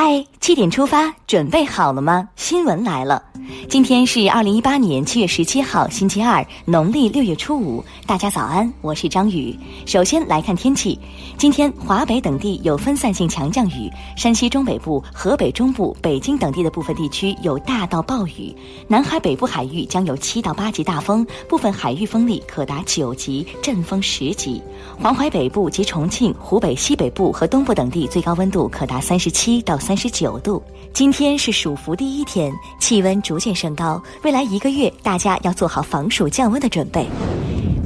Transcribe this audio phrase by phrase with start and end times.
[0.00, 2.28] 嗨，七点出发，准备好了吗？
[2.36, 3.20] 新闻来了，
[3.68, 7.84] 今天是二零一八年七月十七号，星期二，农历六月初五。
[8.06, 9.58] 大家早安，我是张宇。
[9.86, 10.96] 首先来看天气，
[11.36, 18.54] 今天华北等地有分散性强降雨，山西中北部、河北中部、北京等地的部分地区有大到暴雨，
[18.86, 24.62] 南海北部海域将有七到八级大风，部分海域风力可达九级，阵风十级。
[24.96, 29.76] 黄淮北部及重庆、湖北西北部和东部等地最高温度可达三十七到。
[29.88, 33.98] 三十九度，今天是暑伏第一天，气温逐渐升高。
[34.22, 37.06] 未来一个月，大家要做好防暑降温的准备。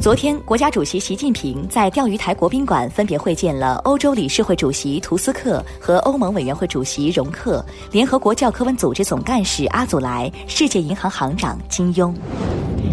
[0.00, 12.14] 昨天，国家主席习近平在钓鱼台国宾馆分别会见了欧洲理事会主席图斯克和欧盟委员会主席容克，联合国教科文组织总干事阿祖莱，世界银行行长金庸。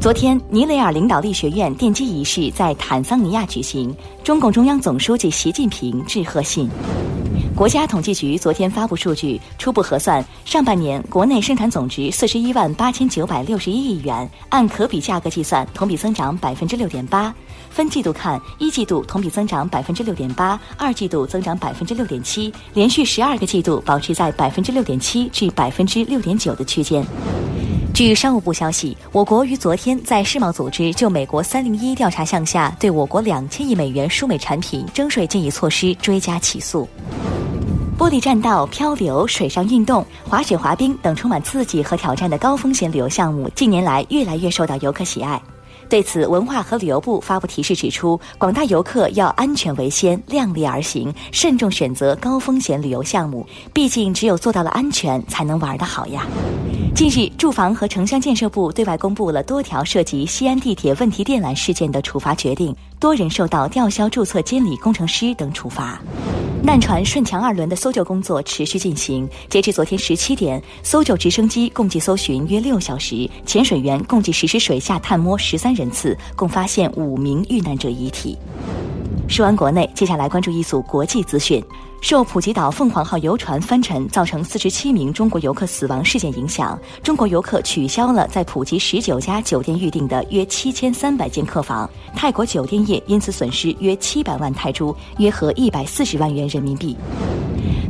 [0.00, 6.68] 昨天，尼雷尔领导力学院奠基仪式在坦桑尼亚举行，中共中央总书记习近平致贺信。
[7.58, 17.34] 国家统计局昨天发布数据，初步核算，上半年国内生产总值四十一万八千九百六十一亿元，按可比价格计算，同比增长百分之六点八。
[17.68, 27.04] 分季度看，一季度同比增长百分之六点八，二季度增长百分之六点七，连续十二个季度保持在百分之六点七至百分之六点九的区间。
[27.92, 36.88] 据商务部消息，我国于昨天在世贸组织就美国三零一调查项下对我国两千亿美元输美产品征税建议措施追加起诉。
[37.98, 45.42] 玻璃栈道、漂流、水上运动、滑雪、滑冰等充满刺激和挑战的高风险旅游项目，近年来越来越受到游客喜爱。
[45.88, 53.46] 对此，文化和旅游部发布提示指出，广大游客要安全为先，量力而行，慎重选择高风险旅游项目。
[53.72, 56.26] 毕竟，只有做到了安全，才能玩得好呀。
[56.94, 65.98] 近日，住房和城乡建设部对外公布了多条涉及西安地铁问题电缆事件的处罚决定，多人受到吊销注册监理工程师等处罚。
[66.60, 69.28] 难船顺强二轮的搜救工作持续进行。
[69.48, 78.36] 截至昨天十七点，搜救直升机共计搜寻约六小时，潜水员共计实施水下探摸十三人次，共发现五名遇难者遗体。
[79.28, 81.62] 说完国内，接下来关注一组国际资讯。
[82.00, 96.96] 受普吉岛凤凰号游船翻沉造成四十七名中国游客死亡事件影响，中国游客取消了在普吉十九家酒店预订的约七千三百间客房，泰国酒店业因此损失约七百万泰铢，约合一百四十万元人民币。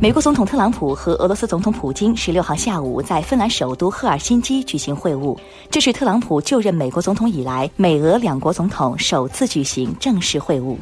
[0.00, 5.36] 美国总统特朗普和俄罗斯总统普京十六号下午在芬兰首都赫尔辛基举行会晤，
[5.70, 10.76] 这是特朗普就任美国总统以来，美俄两国总统首次举行正式会晤。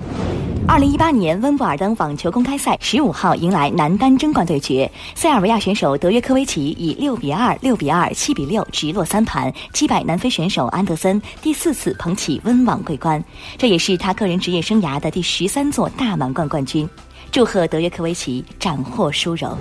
[0.66, 13.22] 二零一八年温布尔登网球公开赛十五号迎来男单争冠对决，塞尔维亚选手德约科维奇以六比二、六比二、七比六直落三盘击败南非选手安德森，第四次捧起温网桂冠，
[13.58, 16.88] 这也是他个人职业生涯的第十三座大满贯冠军。
[17.30, 19.56] 祝贺德约科维奇斩获殊荣。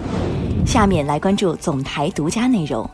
[0.65, 2.89] 下面来关注总台独家内容。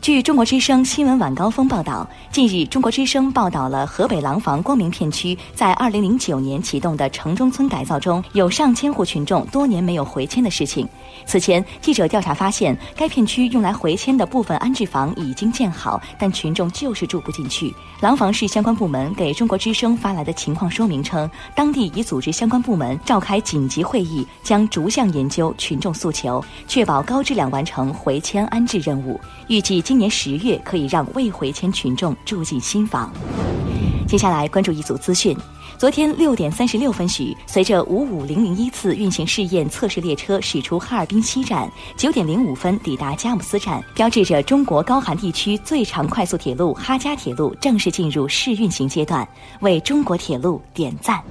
[0.00, 10.86] 据中国之声新闻晚高峰报道，近日，中国之声报道了河北廊坊光明片区在2009年启动的城中村改造中，有上千户群众多年没有回迁的事情。
[11.24, 17.74] 此前，记者调查发现，该片区用来回迁的部分安置房已经建好，但群众就是住不进去。
[18.00, 29.18] 廊坊市相关部门给中国之声发来的情况说明称，当地已组织相关部门召开紧急会议，将逐项研究群众诉求，确保高质量完成回迁安置任务。
[29.48, 33.08] 预计今年十月可以让未回迁群众住进新房。
[34.08, 35.36] 接下来关注一组资讯。
[35.78, 49.28] 昨天六点三十六分许，随着五五零零一次运行试验测试列车驶出哈尔滨西站，九点零五分抵达佳木斯站，标志着中国高寒地区最长快速铁路哈佳铁路正式进入试运行阶段，
[49.60, 51.22] 为中国铁路点赞。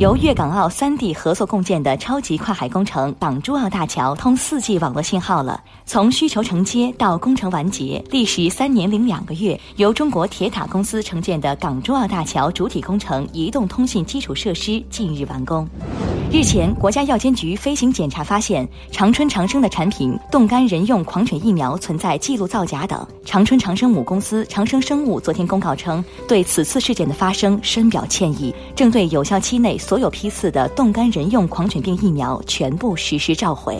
[0.00, 5.62] 由粤港澳三地合作共建的超级跨海工程港珠澳大桥通 4G 网络信号了。
[5.84, 9.60] 从需求承接到工程完结，历时三年零两个月。
[9.76, 15.68] 由中国铁塔公司承建的港珠澳大桥主体工程移动通信基础设施近日完工。
[16.32, 23.04] 日前，国家药监局飞行检查发现，长春长生的产品冻干人用狂犬疫苗存在记录造假等。
[23.24, 33.76] 长春长生母公司长生生物昨天公告称，对此次事件的发生深表歉意，正对有效期内所有批次的冻干人用狂犬病疫苗全部实施召回。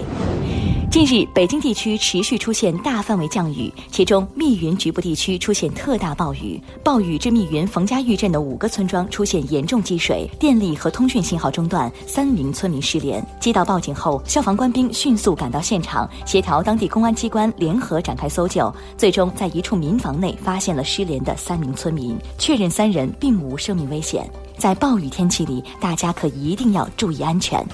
[0.91, 13.25] 近日，北京地区持续出现大范围降雨，其中密云局部地区出现特大暴雨，暴雨致密云冯家峪镇的五个村庄出现严重积水，电力和通讯信号中断，三名村民失联。
[13.39, 24.29] 接到报警后，消防官兵迅速赶到现场，协调当地公安机关联合展开搜救，最终在一处民房内发现了失联的三名村民，确认三人并无生命危险。
[24.59, 27.65] 在暴雨天气里，大家可一定要注意安全。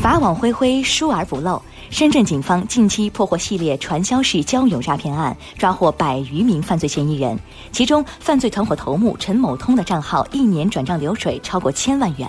[0.00, 1.60] 法网恢恢，疏而不漏。
[1.90, 7.38] 深圳警方近期破获系列传销式交友诈骗案，抓获百余名犯罪嫌疑人，
[7.70, 12.26] 其中犯罪团伙头目陈某通的账号一年转账流水超过千万元。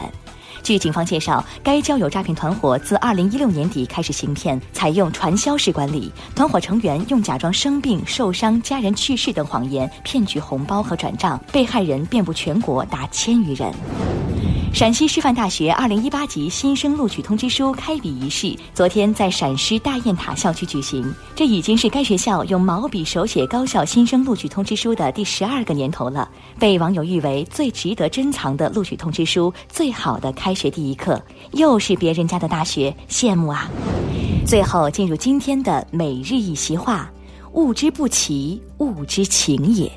[0.62, 6.12] 据警方介绍，该交友诈骗团伙自2016年底开始行骗，采用传销式管理。
[6.36, 13.74] 团伙成员用假装生病、受伤、家人去世等谎言骗取红包和转账，被害人遍布全国达千余人。
[14.74, 21.14] 陕西师范大学2018级新生录取通知书开笔仪式昨天在陕师大雁塔校区举行。
[21.36, 26.28] 这已经是该学校用毛笔手写高校新生录取通知书的第十二个年头了，
[26.58, 31.22] 被网友誉为最值得珍藏的录取通知书，最好的开学第一课。
[31.52, 33.70] 又是别人家的大学，羡慕啊！
[34.48, 37.12] 最后进入今天的每日一席话：
[37.54, 39.92] 物之不齐，物之情也。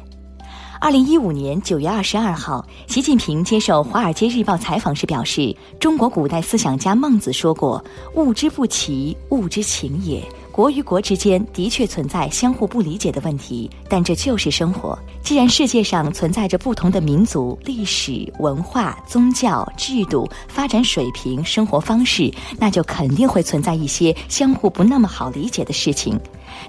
[0.85, 7.83] 二零一五年九月二十二号，习近平接受《华尔街日报》采访时表示，中国古代思想家孟子说过
[8.17, 10.23] ：“物之不齐，物之情也。”
[10.53, 14.97] 国与国之间的确存在相互不理解的问题，但这就是生活。
[15.23, 26.21] 既然世界上存在着不同的民族、历史文化、宗教、制度、发展水平、生活方式，那就肯定会存在一些相互不那么好理解的事情。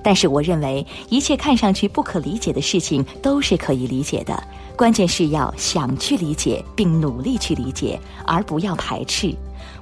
[0.03, 4.41] 但是，我认为一切看上去不可理解的事情都是可以理解的，
[4.75, 9.35] 关键是要想去理解，并努力去理解，而不要排斥。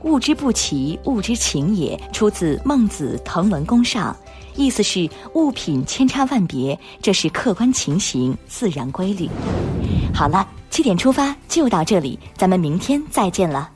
[0.04, 4.16] 物之不齐，物之情也，出自《孟子·滕文公上》，
[4.60, 9.30] 意思是物品千差万别，这是客观情形、自然规律。
[10.14, 13.73] 好了，七点出发就到这里，咱们明天再见了。